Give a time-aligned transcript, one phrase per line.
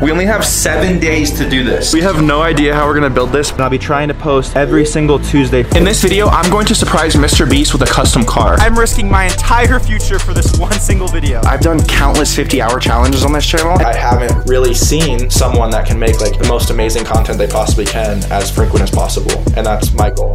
[0.00, 1.92] We only have seven days to do this.
[1.92, 3.50] We have no idea how we're gonna build this.
[3.50, 5.66] But I'll be trying to post every single Tuesday.
[5.76, 7.50] In this video, I'm going to surprise Mr.
[7.50, 8.54] Beast with a custom car.
[8.60, 11.40] I'm risking my entire future for this one single video.
[11.42, 13.72] I've done countless 50 hour challenges on this channel.
[13.84, 17.84] I haven't really seen someone that can make like the most amazing content they possibly
[17.84, 19.36] can as frequent as possible.
[19.56, 20.32] And that's my goal.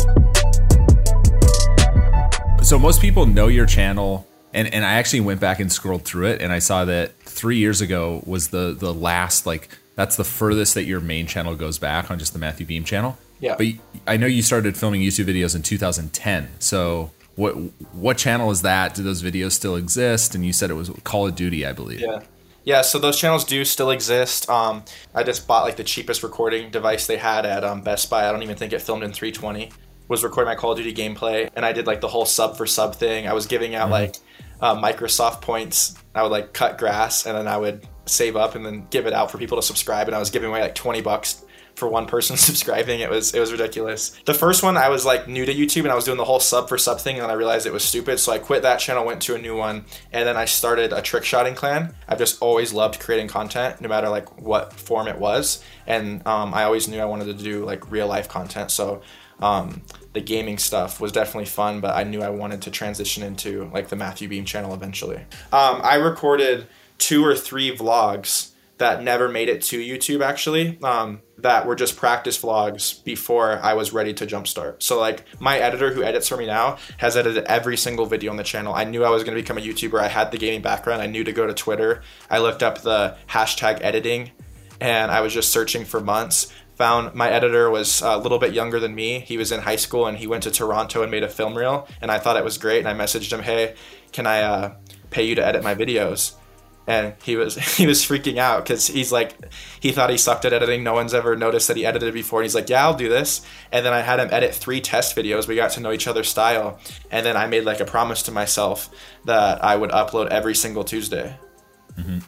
[2.63, 6.27] So most people know your channel and and I actually went back and scrolled through
[6.27, 10.23] it and I saw that 3 years ago was the the last like that's the
[10.23, 13.17] furthest that your main channel goes back on just the Matthew Beem channel.
[13.39, 13.55] Yeah.
[13.57, 13.67] But
[14.07, 16.49] I know you started filming YouTube videos in 2010.
[16.59, 17.53] So what
[17.93, 18.95] what channel is that?
[18.95, 20.33] Do those videos still exist?
[20.35, 21.99] And you said it was Call of Duty, I believe.
[21.99, 22.21] Yeah.
[22.65, 24.49] Yeah, so those channels do still exist.
[24.49, 28.25] Um, I just bought like the cheapest recording device they had at um, Best Buy.
[28.25, 29.69] I don't even think it filmed in 320.
[30.07, 32.65] Was recording my Call of Duty gameplay, and I did like the whole sub for
[32.65, 33.27] sub thing.
[33.27, 34.15] I was giving out like
[34.61, 35.95] uh, Microsoft points.
[36.15, 39.13] I would like cut grass, and then I would save up and then give it
[39.13, 40.07] out for people to subscribe.
[40.07, 41.43] And I was giving away like 20 bucks
[41.75, 42.99] for one person subscribing.
[42.99, 44.17] It was it was ridiculous.
[44.25, 46.39] The first one I was like new to YouTube and I was doing the whole
[46.39, 48.19] sub for sub thing and I realized it was stupid.
[48.19, 51.01] So I quit that channel, went to a new one, and then I started a
[51.01, 51.93] trick shotting clan.
[52.07, 56.53] I've just always loved creating content, no matter like what form it was, and um,
[56.53, 58.71] I always knew I wanted to do like real life content.
[58.71, 59.01] So
[59.39, 59.81] um,
[60.13, 63.89] the gaming stuff was definitely fun, but I knew I wanted to transition into like
[63.89, 65.17] the Matthew Beem channel eventually.
[65.51, 66.67] Um, I recorded
[66.97, 71.95] two or three vlogs that never made it to YouTube actually, um, that were just
[71.95, 74.81] practice vlogs before I was ready to jumpstart.
[74.81, 78.37] So like my editor who edits for me now has edited every single video on
[78.37, 78.73] the channel.
[78.73, 79.99] I knew I was to become a YouTuber.
[79.99, 81.01] I had the gaming background.
[81.01, 82.01] I knew to go to Twitter.
[82.29, 84.31] I looked up the hashtag editing
[84.81, 86.51] and I was just searching for months.
[86.75, 89.19] Found my editor was a little bit younger than me.
[89.19, 91.87] He was in high school and he went to Toronto and made a film reel.
[92.01, 92.79] And I thought it was great.
[92.79, 93.75] And I messaged him, hey,
[94.11, 94.75] can I uh,
[95.11, 96.35] pay you to edit my videos?
[96.87, 99.35] and he was he was freaking out because he's like
[99.79, 102.45] he thought he sucked at editing no one's ever noticed that he edited before and
[102.45, 105.47] he's like yeah i'll do this and then i had him edit three test videos
[105.47, 106.79] we got to know each other's style
[107.11, 108.89] and then i made like a promise to myself
[109.25, 111.35] that i would upload every single tuesday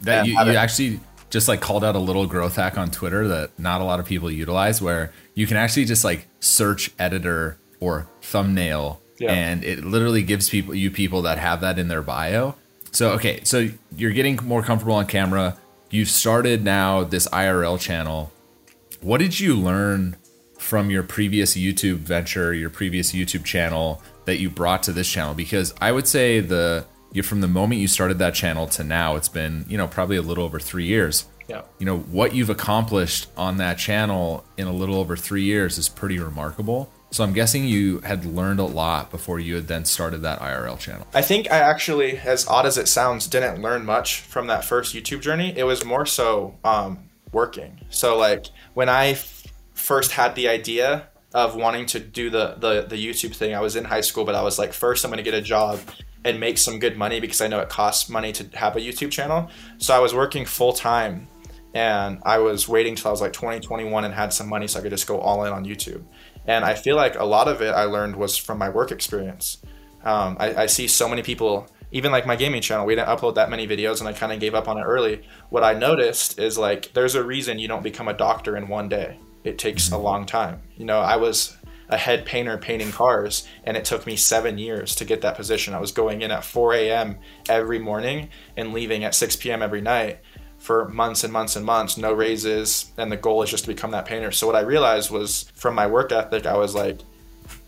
[0.02, 1.00] That you, you actually
[1.36, 4.06] just like called out a little growth hack on Twitter that not a lot of
[4.06, 9.34] people utilize where you can actually just like search editor or thumbnail Yeah.
[9.34, 12.56] and it literally gives people you people that have that in their bio.
[12.92, 15.58] So okay, so you're getting more comfortable on camera.
[15.90, 18.32] You've started now this IRL channel.
[19.02, 20.16] What did you learn
[20.58, 25.34] from your previous YouTube venture, your previous YouTube channel that you brought to this channel?
[25.34, 26.86] Because I would say the
[27.16, 30.18] you from the moment you started that channel to now, it's been you know probably
[30.18, 31.26] a little over three years.
[31.48, 35.78] yeah You know what you've accomplished on that channel in a little over three years
[35.78, 36.92] is pretty remarkable.
[37.12, 40.78] So I'm guessing you had learned a lot before you had then started that IRL
[40.78, 41.08] channel.
[41.14, 44.94] I think I actually, as odd as it sounds, didn't learn much from that first
[44.94, 45.54] YouTube journey.
[45.56, 47.80] It was more so um, working.
[47.90, 49.44] So like when I f-
[49.74, 53.78] first had the idea of wanting to do the, the the YouTube thing, I was
[53.78, 55.80] in high school, but I was like, first I'm gonna get a job
[56.26, 59.12] and make some good money because I know it costs money to have a YouTube
[59.12, 59.50] channel.
[59.78, 61.28] So I was working full time
[61.76, 64.80] and I was waiting till I was like 20, 21 and had some money so
[64.80, 66.04] I could just go all in on YouTube.
[66.48, 69.62] And I feel like a lot of it I learned was from my work experience.
[70.04, 73.36] Um, I, I see so many people, even like my gaming channel, we didn't upload
[73.36, 75.22] that many videos and I kind of gave up on it early.
[75.50, 78.90] What I noticed is like there's a reason you don't become a doctor in one
[78.90, 79.20] day.
[79.44, 80.64] It takes a long time.
[80.76, 81.56] You know, I was
[81.90, 85.74] a head painter painting cars and it took me seven years to get that position.
[85.74, 87.18] I was going in at 4 a.m.
[87.48, 89.62] every morning and leaving at 6 p.m.
[89.62, 90.20] every night
[90.58, 93.92] for months and months and months, no raises, and the goal is just to become
[93.92, 94.32] that painter.
[94.32, 97.00] So what I realized was from my work ethic, I was like,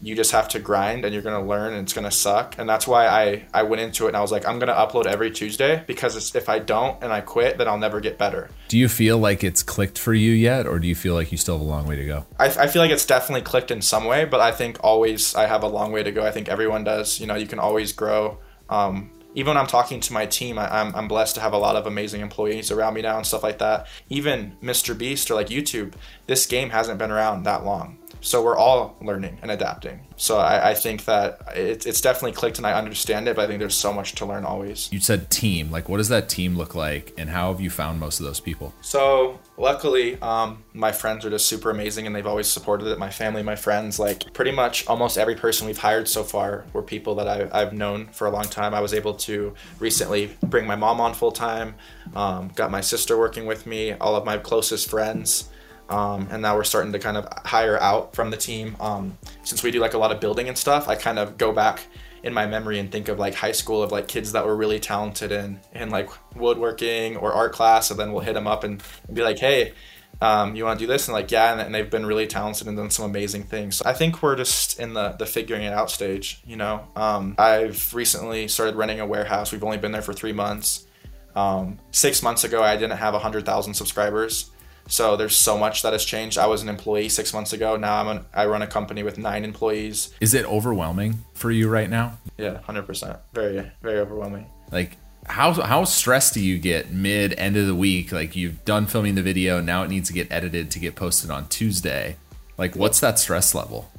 [0.02, 2.56] you just have to grind and you're gonna learn and it's gonna suck.
[2.58, 5.06] And that's why I, I went into it and I was like, I'm gonna upload
[5.06, 8.50] every Tuesday because it's, if I don't and I quit, then I'll never get better.
[8.68, 11.38] Do you feel like it's clicked for you yet, or do you feel like you
[11.38, 12.26] still have a long way to go?
[12.38, 15.48] I, I feel like it's definitely clicked in some way, but I think always I
[15.48, 16.26] have a long way to go.
[16.26, 17.20] I think everyone does.
[17.20, 18.38] You know, you can always grow.
[18.70, 21.60] Um, even when I'm talking to my team, I, I'm, I'm blessed to have a
[21.60, 23.88] lot of amazing employees around me now and stuff like that.
[24.10, 24.98] Even Mr.
[24.98, 25.94] Beast or like YouTube,
[26.26, 28.00] this game hasn't been around that long.
[28.22, 30.02] So we're all learning and adapting.
[30.16, 33.48] So I, I think that it's, it's definitely clicked and I understand it, but I
[33.48, 34.92] think there's so much to learn always.
[34.92, 35.70] You said team.
[35.72, 38.40] Like, what does that team look like, and how have you found most of those
[38.40, 38.74] people?
[38.82, 42.98] So luckily, um, my friends are just super amazing, and they've always supported it.
[42.98, 46.82] My family, my friends, like pretty much almost every person we've hired so far were
[46.82, 48.74] people that I, I've known for a long time.
[48.74, 51.76] I was able to recently bring my mom on full time,
[52.16, 55.50] um, got my sister working with me, all of my closest friends.
[55.90, 58.76] Um, and now we're starting to kind of hire out from the team.
[58.80, 61.52] Um, since we do like a lot of building and stuff, I kind of go
[61.52, 61.82] back
[62.24, 64.80] in my memory and think of like high school of like kids that were really
[64.80, 68.84] talented in in like woodworking or art class, and then we'll hit them up and,
[69.12, 69.74] be like, hey.
[70.20, 71.08] Um, you want to do this?
[71.08, 73.76] And like yeah and, and they've been really talented and done some amazing things.
[73.76, 76.88] So i think we're just in the the figuring it out stage you know?
[76.96, 79.52] Um, i've recently started renting a warehouse.
[79.52, 80.88] We've only been there for three months.
[81.36, 84.50] Um, six months ago i didn't have 100000 subscribers
[84.88, 86.38] so there's so much that has changed.
[86.38, 87.76] I was an employee six months ago.
[87.76, 90.14] Now I'm an, I run a company with nine employees.
[90.20, 92.18] Is it overwhelming for you right now?
[92.38, 93.18] Yeah, hundred percent.
[93.34, 94.48] Very very overwhelming.
[94.72, 98.12] Like how how stressed do you get mid end of the week?
[98.12, 101.30] Like you've done filming the video, now it needs to get edited to get posted
[101.30, 102.16] on Tuesday.
[102.58, 103.92] Like what's that stress level?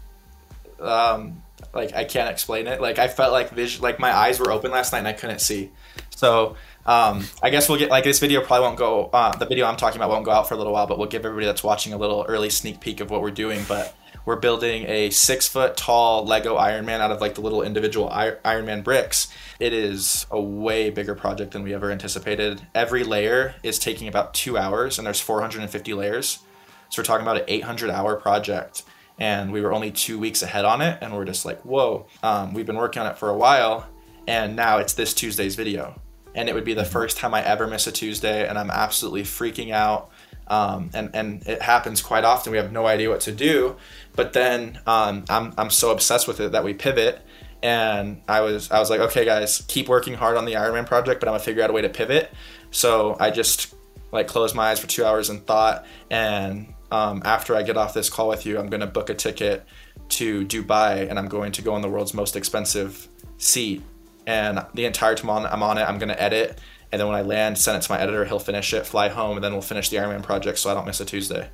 [0.81, 1.43] Um,
[1.75, 2.81] like I can't explain it.
[2.81, 5.41] Like I felt like vision, like my eyes were open last night and I couldn't
[5.41, 5.71] see.
[6.19, 9.09] So um, I guess we'll get like this video probably won't go.
[9.13, 11.07] Uh, the video I'm talking about won't go out for a little while, but we'll
[11.07, 13.65] give everybody that's watching a little early sneak peek of what we're doing.
[13.69, 17.63] But we're building a six foot tall Lego Iron Man out of like the little
[17.63, 19.33] individual Iron Man bricks.
[19.61, 22.63] It is a way bigger project than we ever anticipated.
[22.75, 26.41] Every layer is taking about two hours, and there's 450 layers.
[26.89, 28.83] So we're talking about an 800 hour project
[29.21, 32.55] and we were only two weeks ahead on it and we're just like whoa um,
[32.55, 33.87] we've been working on it for a while
[34.27, 36.01] and now it's this tuesday's video
[36.39, 39.25] and it would be the first time I ever miss a Tuesday, and I'm absolutely
[39.25, 40.11] freaking out.
[40.47, 42.53] Um, and and it happens quite often.
[42.53, 43.77] We have no idea what to do,
[44.15, 47.21] but then um, I'm I'm so obsessed with it that we pivot.
[47.61, 51.19] And I was I was like, okay, guys, keep working hard on the Ironman project,
[51.19, 52.33] but I'm gonna figure out a way to pivot.
[52.71, 53.75] So I just
[54.13, 55.87] like closed my eyes for two hours and thought.
[56.09, 59.67] And um, after I get off this call with you, I'm gonna book a ticket
[60.11, 63.09] to Dubai, and I'm going to go on the world's most expensive
[63.39, 63.83] seat
[64.29, 66.61] and the entire time I'm on it, I'm gonna edit,
[66.93, 68.27] and then when I land, send it to my editor.
[68.27, 70.87] He'll finish it, fly home, and then we'll finish the Ironman project, so I don't
[70.87, 71.49] miss a Tuesday.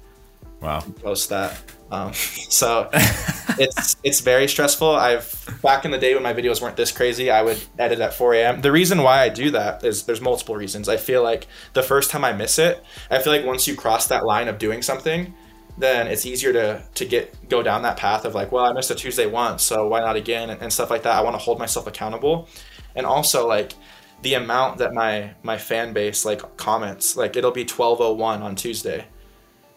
[0.60, 0.80] Wow.
[1.00, 1.56] Post that.
[1.92, 4.90] Um, so it's it's very stressful.
[4.90, 8.12] I've back in the day when my videos weren't this crazy, I would edit at
[8.12, 8.60] 4 a.m.
[8.60, 10.88] The reason why I do that is there's multiple reasons.
[10.88, 14.08] I feel like the first time I miss it, I feel like once you cross
[14.08, 15.32] that line of doing something,
[15.76, 18.90] then it's easier to to get go down that path of like, well, I missed
[18.90, 21.16] a Tuesday once, so why not again and, and stuff like that.
[21.16, 22.48] I want to hold myself accountable,
[22.94, 23.74] and also like
[24.22, 29.04] the amount that my my fan base like comments, like it'll be 12:01 on Tuesday,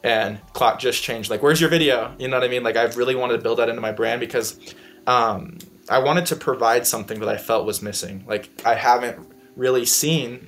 [0.03, 1.29] and clock just changed.
[1.29, 2.15] Like, where's your video?
[2.17, 2.63] You know what I mean?
[2.63, 4.59] Like, I've really wanted to build that into my brand because
[5.05, 5.57] um,
[5.89, 8.23] I wanted to provide something that I felt was missing.
[8.27, 9.19] Like, I haven't
[9.55, 10.47] really seen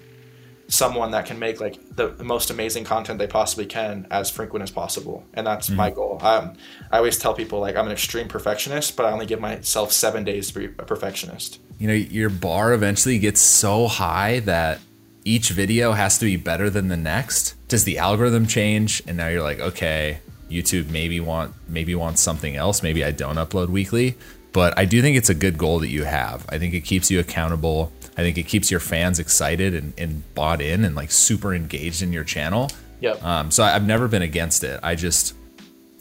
[0.70, 4.70] someone that can make like the, most amazing content they possibly can as frequent as
[4.70, 5.78] possible and that's mm-hmm.
[5.78, 6.20] my goal.
[6.22, 6.54] Um,
[6.92, 10.24] i always tell people like i'm an extreme perfectionist but i only give myself seven
[10.24, 11.60] days to be a perfectionist.
[11.80, 14.80] You know your bar eventually gets so high that
[15.26, 17.56] each video has to be better than the next.
[17.68, 20.20] Does the algorithm change and now you're like okay
[20.50, 22.84] youtube maybe want maybe wants something else.
[22.84, 24.18] Maybe i don't upload weekly
[24.54, 27.10] but i do think it's a good goal that you have i think it keeps
[27.10, 31.10] you accountable I think it keeps your fans excited and, and bought in and like
[31.10, 32.70] super engaged in your channel.
[33.00, 33.24] Yep.
[33.24, 34.78] Um, so I've never been against it.
[34.84, 35.36] I just,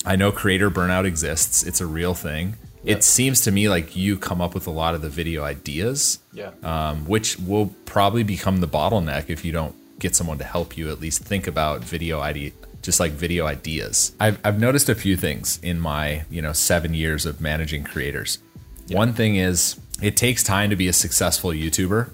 [0.04, 1.62] I know creator burnout exists.
[1.62, 2.56] It's a real thing.
[2.82, 2.96] Yep.
[2.98, 6.18] It seems to me like you come up with a lot of the video ideas,
[6.32, 6.50] yeah.
[6.64, 10.90] um, which will probably become the bottleneck if you don't get someone to help you
[10.90, 12.50] at least think about video idea,
[12.82, 14.12] just like video ideas.
[14.20, 18.38] I've, I've noticed a few things in my you know seven years of managing creators.
[18.86, 18.96] Yep.
[18.96, 22.10] One thing is it takes time to be a successful YouTuber.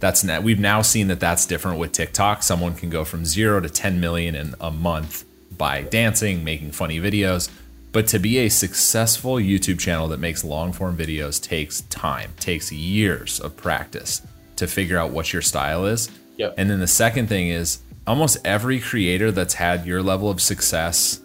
[0.00, 0.42] That's net.
[0.42, 2.42] We've now seen that that's different with TikTok.
[2.42, 5.24] Someone can go from zero to 10 million in a month
[5.56, 7.50] by dancing, making funny videos.
[7.92, 12.72] But to be a successful YouTube channel that makes long form videos takes time, takes
[12.72, 14.22] years of practice
[14.56, 16.10] to figure out what your style is.
[16.36, 16.54] Yep.
[16.56, 21.20] And then the second thing is almost every creator that's had your level of success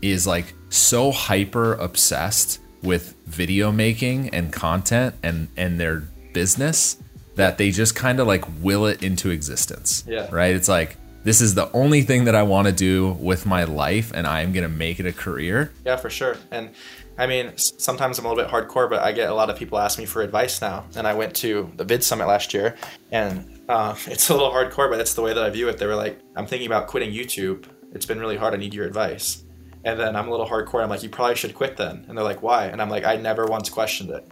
[0.00, 6.00] is like so hyper obsessed with video making and content and and their
[6.32, 6.96] business
[7.34, 10.04] that they just kind of like will it into existence.
[10.08, 10.26] Yeah.
[10.32, 10.56] Right?
[10.56, 14.10] It's like this is the only thing that I want to do with my life
[14.14, 15.70] and I am going to make it a career.
[15.84, 16.38] Yeah, for sure.
[16.50, 16.70] And
[17.18, 19.78] I mean, sometimes I'm a little bit hardcore, but I get a lot of people
[19.78, 20.86] ask me for advice now.
[20.96, 22.74] And I went to the Vid Summit last year,
[23.10, 25.78] and uh, it's a little hardcore, but that's the way that I view it.
[25.78, 27.66] They were like, I'm thinking about quitting YouTube.
[27.92, 28.54] It's been really hard.
[28.54, 29.44] I need your advice.
[29.84, 30.82] And then I'm a little hardcore.
[30.82, 32.04] I'm like, you probably should quit then.
[32.08, 32.66] And they're like, why?
[32.66, 34.26] And I'm like, I never once questioned it.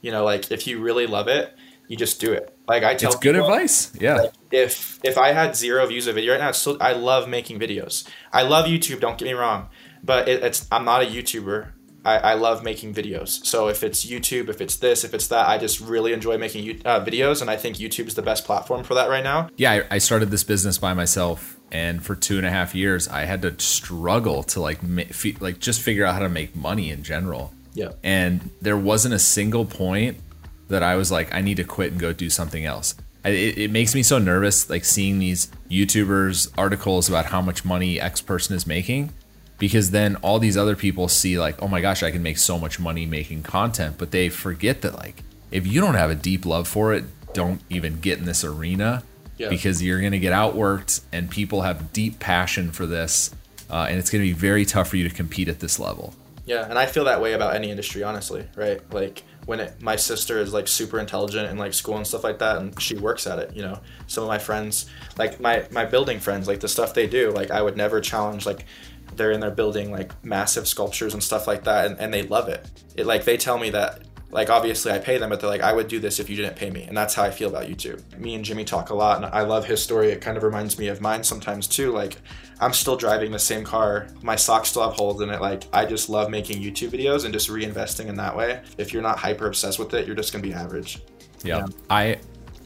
[0.00, 1.54] You know, like if you really love it,
[1.88, 2.56] you just do it.
[2.68, 3.92] Like I tell, it's good people, advice.
[3.98, 4.16] Yeah.
[4.16, 7.58] Like, if if I had zero views of video right now, still, I love making
[7.58, 8.08] videos.
[8.32, 9.00] I love YouTube.
[9.00, 9.68] Don't get me wrong,
[10.02, 11.72] but it, it's I'm not a YouTuber.
[12.04, 13.44] I, I love making videos.
[13.44, 16.82] So if it's YouTube, if it's this, if it's that, I just really enjoy making
[16.84, 19.48] uh, videos, and I think YouTube is the best platform for that right now.
[19.56, 23.08] Yeah, I, I started this business by myself and for two and a half years
[23.08, 24.78] i had to struggle to like
[25.40, 29.18] like just figure out how to make money in general yeah and there wasn't a
[29.18, 30.18] single point
[30.68, 32.94] that I was like, I need to quit and go do something else.
[33.24, 37.64] I, it, it makes me so nervous, like seeing these YouTubers articles about how much
[37.64, 39.12] money X person is making,
[39.58, 42.58] because then all these other people see like, oh my gosh, I can make so
[42.58, 46.44] much money making content, but they forget that like, if you don't have a deep
[46.44, 49.02] love for it, don't even get in this arena
[49.38, 49.48] Yeah.
[49.48, 53.30] because you're going to get outworked and people have deep passion for this.
[53.70, 56.14] Uh, and it's going to be very tough for you to compete at this level.
[56.46, 58.80] Yeah, and I feel that way about any industry, honestly, right?
[58.92, 62.38] Like when it, my sister is like super intelligent in like school and stuff like
[62.40, 63.56] that, and she works at it.
[63.56, 64.84] You know, some of my friends,
[65.16, 68.44] like my my building friends, like the stuff they do, like I would never challenge.
[68.44, 68.66] Like
[69.16, 72.48] they're in there building like massive sculptures and stuff like that, and, and they love
[72.48, 72.68] it.
[72.96, 74.02] It like they tell me that.
[74.30, 76.56] Like obviously I pay them, but they're like, I would do this if you didn't
[76.56, 78.18] pay me, and that's how I feel about YouTube.
[78.18, 80.10] Me and Jimmy talk a lot, and I love his story.
[80.10, 81.92] It kind of reminds me of mine sometimes too.
[81.92, 82.16] Like
[82.60, 84.08] I'm still driving the same car.
[84.22, 85.40] My socks still have holes in it.
[85.40, 88.62] Like I just love making YouTube videos and just reinvesting in that way.
[88.76, 91.00] If you're not hyper obsessed with it, you're just gonna be average.
[91.44, 91.58] Yeah.
[91.58, 91.66] Yeah.
[91.88, 92.18] I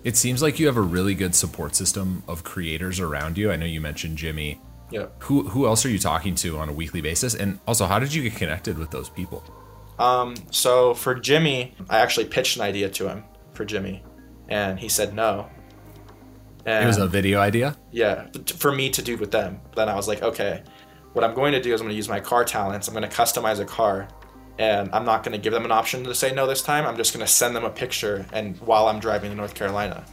[0.05, 3.51] it seems like you have a really good support system of creators around you.
[3.51, 4.61] I know you mentioned Jimmy.
[4.91, 5.07] Yeah.
[5.21, 7.35] Who who else are you talking to on a weekly basis?
[7.35, 9.45] And also, how did you get connected with those people?
[9.99, 14.03] Um, so for Jimmy, I actually pitched an idea to him for Jimmy,
[14.49, 15.49] and he said no.
[16.65, 17.77] And It was a video idea.
[17.93, 18.27] yeah,
[18.57, 19.61] for me to do with them.
[19.75, 20.63] Then I was like, okay,
[21.13, 22.89] what I'm going to do is I'm going to use my car talents.
[22.89, 24.09] I'm going to customize a car,
[24.59, 26.87] and I'm not going to give them an option to say no this time.
[26.87, 30.05] I'm just going to send them a picture, and while I'm driving to North Carolina.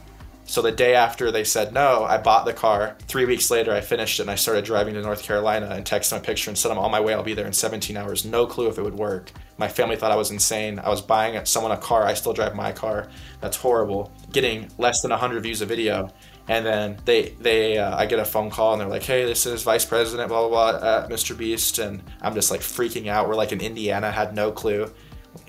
[0.48, 2.96] So the day after they said no, I bought the car.
[3.08, 6.16] Three weeks later, I finished it and I started driving to North Carolina and texted
[6.16, 7.14] a picture and said, I'm on my way.
[7.14, 8.24] I'll be there in 17 hours.
[8.24, 9.32] No clue if it would work.
[9.58, 10.78] My family thought I was insane.
[10.78, 12.04] I was buying someone a car.
[12.04, 13.08] I still drive my car.
[13.40, 14.12] That's horrible.
[14.30, 16.12] Getting less than 100 views a video.
[16.48, 19.46] And then they, they, uh, I get a phone call and they're like, "Hey, this
[19.46, 21.36] is Vice President, blah blah blah, at Mr.
[21.36, 23.28] Beast," and I'm just like freaking out.
[23.28, 24.88] We're like in Indiana, had no clue,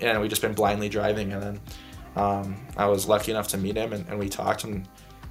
[0.00, 1.32] and we just been blindly driving.
[1.32, 1.60] And then
[2.18, 4.86] um, I was lucky enough to meet him and, and we talked and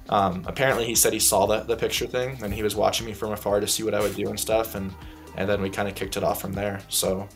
[0.08, 3.12] um, apparently he said he saw the, the picture thing and he was watching me
[3.12, 4.94] from afar to see what I would do and stuff and
[5.36, 6.80] and then we kind of kicked it off from there.
[6.88, 7.28] So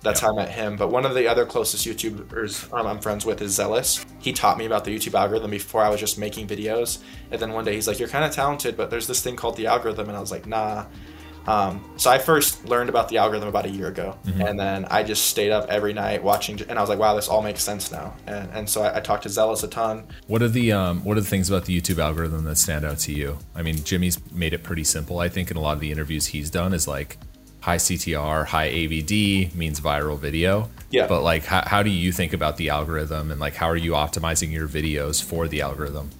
[0.00, 0.76] that's how I met him.
[0.76, 4.06] But one of the other closest YouTubers um, I'm friends with is Zealous.
[4.20, 7.02] He taught me about the YouTube algorithm before I was just making videos.
[7.32, 9.56] And then one day he's like you're kind of talented but there's this thing called
[9.56, 10.08] the algorithm.
[10.08, 10.84] And I was like nah
[11.48, 15.02] um, so I first learned about the algorithm about a year ago, and then I
[15.02, 17.90] just stayed up every night watching, and I was like, "Wow, this all makes sense
[17.90, 20.06] now." And, and so I, I talked to Zealous a ton.
[20.26, 22.98] What are the um, what are the things about the YouTube algorithm that stand out
[22.98, 23.38] to you?
[23.54, 25.20] I mean, Jimmy's made it pretty simple.
[25.20, 27.16] I think in a lot of the interviews he's done is like
[27.60, 30.68] high CTR, high AVD means viral video.
[30.90, 31.06] Yeah.
[31.06, 33.92] But like, how, how do you think about the algorithm, and like, how are you
[33.92, 36.10] optimizing your videos for the algorithm?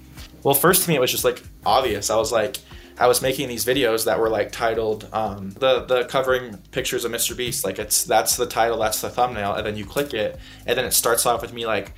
[0.42, 2.08] Well, first to me, it was just like obvious.
[2.08, 2.56] I was like,
[2.98, 7.12] I was making these videos that were like titled um, the the covering pictures of
[7.12, 7.36] Mr.
[7.36, 7.64] Beast.
[7.64, 10.84] Like it's that's the title, that's the thumbnail, and then you click it, and then
[10.84, 11.92] it starts off with me like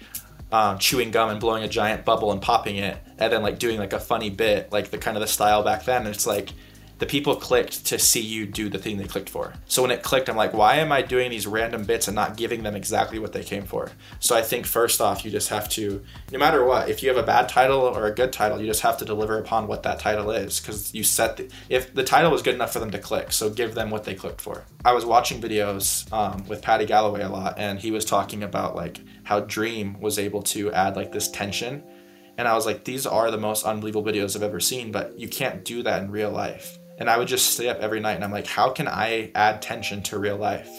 [0.53, 3.79] um, chewing gum and blowing a giant bubble and popping it, and then like doing
[3.79, 6.07] like a funny bit, like the kind of the style back then.
[6.07, 6.53] And it's like
[7.01, 9.55] the people clicked to see you do the thing they clicked for.
[9.67, 12.37] So when it clicked, I'm like, why am I doing these random bits and not
[12.37, 13.91] giving them exactly what they came for?
[14.19, 17.17] So I think first off, you just have to, no matter what, if you have
[17.17, 19.99] a bad title or a good title, you just have to deliver upon what that
[19.99, 22.99] title is because you set the, if the title was good enough for them to
[22.99, 24.65] click, so give them what they clicked for.
[24.85, 28.77] I was watching videos um, with Paddy Galloway a lot, and he was talking about
[28.77, 31.83] like how Dream was able to add like this tension.
[32.37, 35.29] And I was like, these are the most unbelievable videos I've ever seen, but you
[35.29, 36.79] can't do that in real life.
[37.01, 39.63] And I would just stay up every night and I'm like, how can I add
[39.63, 40.71] tension to real life?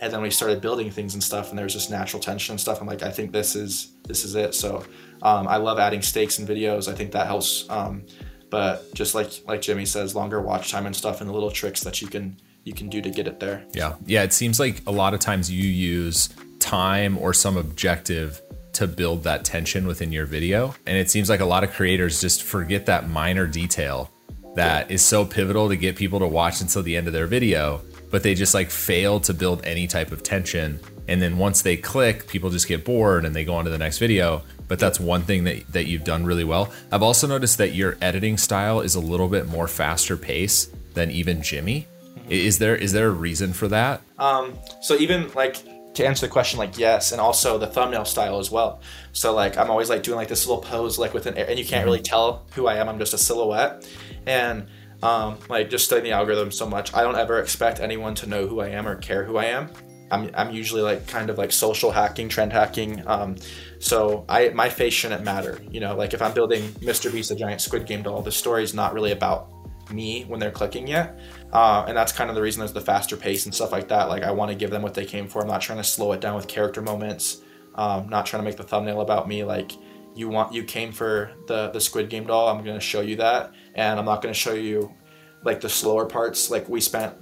[0.00, 2.60] And then we started building things and stuff, and there was just natural tension and
[2.60, 2.80] stuff.
[2.80, 4.54] I'm like, I think this is this is it.
[4.54, 4.84] So
[5.22, 6.92] um, I love adding stakes in videos.
[6.92, 7.68] I think that helps.
[7.70, 8.04] Um,
[8.50, 11.82] but just like like Jimmy says, longer watch time and stuff, and the little tricks
[11.84, 13.64] that you can you can do to get it there.
[13.72, 13.94] Yeah.
[14.04, 14.22] Yeah.
[14.24, 16.28] It seems like a lot of times you use
[16.58, 20.74] time or some objective to build that tension within your video.
[20.86, 24.10] And it seems like a lot of creators just forget that minor detail
[24.54, 27.80] that is so pivotal to get people to watch until the end of their video,
[28.10, 30.80] but they just like fail to build any type of tension.
[31.08, 33.78] And then once they click, people just get bored and they go on to the
[33.78, 34.42] next video.
[34.66, 36.72] But that's one thing that, that you've done really well.
[36.90, 41.10] I've also noticed that your editing style is a little bit more faster pace than
[41.10, 41.86] even Jimmy.
[42.30, 44.00] Is there is there a reason for that?
[44.18, 45.56] Um, so even like
[45.94, 48.80] to answer the question, like yes, and also the thumbnail style as well.
[49.12, 51.64] So like I'm always like doing like this little pose like with an and you
[51.64, 52.88] can't really tell who I am.
[52.88, 53.88] I'm just a silhouette,
[54.26, 54.66] and
[55.02, 58.46] um, like just studying the algorithm so much, I don't ever expect anyone to know
[58.46, 59.68] who I am or care who I am.
[60.10, 63.06] I'm, I'm usually like kind of like social hacking, trend hacking.
[63.06, 63.36] Um,
[63.80, 65.60] so I my face shouldn't matter.
[65.70, 67.12] You know, like if I'm building Mr.
[67.12, 69.50] Beast, a giant Squid Game doll, the story is not really about
[69.90, 71.18] me when they're clicking yet.
[71.52, 74.08] Uh, and that's kind of the reason there's the faster pace and stuff like that.
[74.08, 75.42] Like I want to give them what they came for.
[75.42, 77.42] I'm not trying to slow it down with character moments.
[77.74, 79.44] Um, not trying to make the thumbnail about me.
[79.44, 79.72] Like
[80.14, 82.48] you want, you came for the the Squid Game doll.
[82.48, 84.94] I'm gonna show you that, and I'm not gonna show you
[85.42, 86.50] like the slower parts.
[86.50, 87.14] Like we spent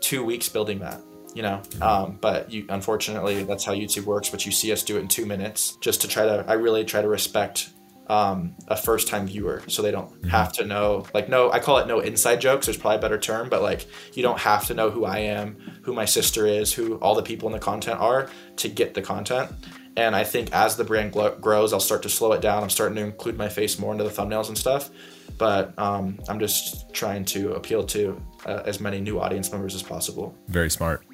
[0.00, 1.02] two weeks building that.
[1.32, 4.28] You know, um, but you unfortunately that's how YouTube works.
[4.30, 6.44] But you see us do it in two minutes, just to try to.
[6.48, 7.70] I really try to respect
[8.10, 9.62] um, a first time viewer.
[9.68, 12.66] So they don't have to know like no i call it no inside jokes.
[12.66, 15.56] There's probably a better term but like you don't have to know who i am
[15.82, 19.02] who my sister is who all the people in the content are to get the
[19.02, 19.52] content.
[19.96, 22.64] And i think as the brand glo- grows i'll start to slow it down.
[22.64, 24.90] I'm starting to include my face more into the thumbnails and stuff.
[25.38, 29.84] But um, i'm just trying to appeal to uh, as many new audience members as
[29.84, 30.34] possible.
[30.48, 31.04] Very smart.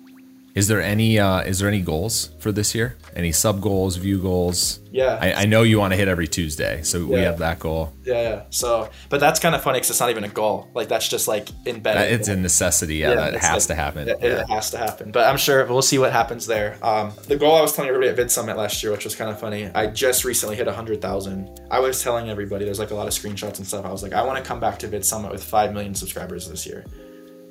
[0.57, 2.97] Is there any uh, is there any goals for this year?
[3.15, 4.81] Any sub goals, view goals?
[4.91, 5.19] Yeah.
[5.21, 7.93] I, I know you want to hit every Tuesday, so we have that goal.
[8.05, 10.89] yeah yeah so but that's kind of funny because it's not even a goal like
[10.89, 12.97] that's just like embedded It's a necessity.
[12.97, 14.09] Yeah, that has like- to happen.
[14.09, 15.13] It, it has to happen.
[15.13, 16.79] But I'm sure we'll see what happens there.
[16.83, 19.31] Um, the goal I was telling everybody at Vid Summit last year, which was kind
[19.31, 21.61] of funny, I just recently hit 100,000.
[21.71, 23.85] I was telling everybody, there's like a lot of screenshots and stuff.
[23.85, 26.49] I was like, I want to come back to Vid Summit with 5 million subscribers
[26.49, 26.85] this year.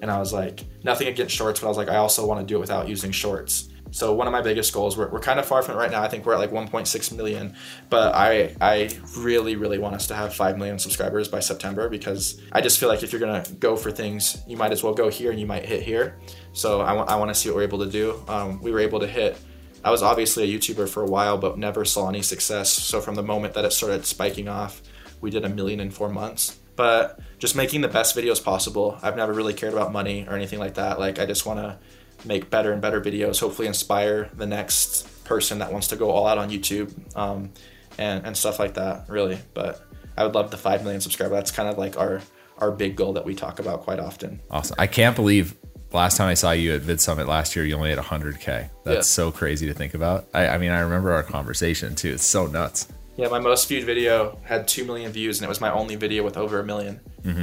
[0.05, 2.45] And I was like, nothing against shorts, but I was like, I also want to
[2.45, 3.69] do it without using shorts.
[3.89, 6.03] So one of my biggest goals, we're, we're kind of far from it right now.
[6.03, 7.55] I think we're at like 1.6 million,
[7.89, 12.39] but I I really really want us to have 5 million subscribers by September because
[12.51, 15.09] I just feel like if you're gonna go for things, you might as well go
[15.09, 16.19] here and you might hit here.
[16.53, 18.23] So I want I want to see what we're able to do.
[18.27, 19.39] Um, we were able to hit.
[19.83, 22.71] I was obviously a YouTuber for a while, but never saw any success.
[22.71, 24.83] So from the moment that it started spiking off,
[25.21, 26.59] we did a million in four months.
[26.75, 28.97] But just making the best videos possible.
[29.01, 30.99] I've never really cared about money or anything like that.
[30.99, 31.77] Like I just want to
[32.25, 33.39] make better and better videos.
[33.39, 37.51] Hopefully, inspire the next person that wants to go all out on YouTube um,
[37.97, 39.09] and and stuff like that.
[39.09, 39.81] Really, but
[40.17, 41.33] I would love the five million subscriber.
[41.35, 42.21] That's kind of like our
[42.57, 44.41] our big goal that we talk about quite often.
[44.49, 44.75] Awesome.
[44.79, 45.55] I can't believe
[45.91, 48.69] last time I saw you at Vid Summit last year, you only had 100K.
[48.83, 49.01] That's Yeah.
[49.01, 50.25] so crazy to think about.
[50.33, 52.13] I, I mean, I remember our conversation too.
[52.13, 52.87] It's so nuts.
[53.17, 56.23] Yeah, my most viewed video had two million views, and it was my only video
[56.23, 56.99] with over a 1000000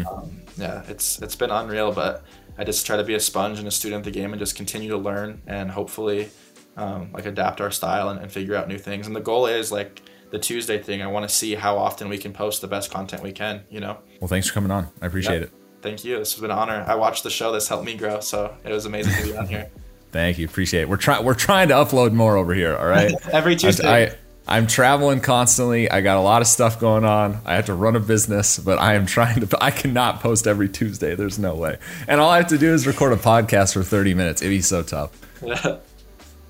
[0.07, 2.25] Um, yeah, it's it's been unreal, but
[2.59, 4.55] I just try to be a sponge and a student of the game, and just
[4.57, 6.29] continue to learn, and hopefully,
[6.77, 9.07] um, like adapt our style and, and figure out new things.
[9.07, 11.01] And the goal is like the Tuesday thing.
[11.01, 13.63] I want to see how often we can post the best content we can.
[13.71, 13.99] You know.
[14.21, 14.89] Well, thanks for coming on.
[15.01, 15.43] I appreciate Yep.
[15.45, 15.53] it.
[15.81, 16.19] Thank you.
[16.19, 16.85] This has been an honor.
[16.87, 17.51] I watched the show.
[17.51, 19.71] This helped me grow, so it was amazing to be on here.
[20.13, 20.45] Thank you.
[20.45, 20.89] Appreciate it.
[20.91, 22.77] We're trying we're trying to upload more over here.
[22.77, 23.15] All right.
[23.33, 23.89] Every Tuesday.
[23.89, 24.15] I, I
[24.49, 25.91] am traveling constantly.
[25.91, 27.41] I got a lot of stuff going on.
[27.45, 29.59] I have to run a business, but I am trying to.
[29.63, 31.15] I cannot post every Tuesday.
[31.15, 31.79] There's no way.
[32.09, 34.43] And all I have to do is record a podcast for 30 minutes.
[34.43, 35.11] It'd be so tough.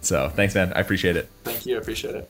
[0.02, 0.72] So thanks, man.
[0.74, 1.30] I appreciate it.
[1.44, 1.76] Thank you.
[1.76, 2.28] I appreciate it.